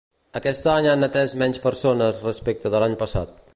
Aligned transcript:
Aquest 0.37 0.63
any 0.75 0.87
han 0.93 1.07
atès 1.09 1.35
menys 1.43 1.61
persones 1.67 2.25
respecte 2.31 2.75
de 2.77 2.85
l'any 2.85 2.99
passat. 3.05 3.41